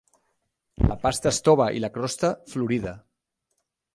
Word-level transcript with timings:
La 0.91 0.95
pasta 1.03 1.29
és 1.35 1.41
tova 1.49 1.67
i 1.79 1.83
la 1.85 1.91
crosta 1.99 2.33
florida. 2.53 2.97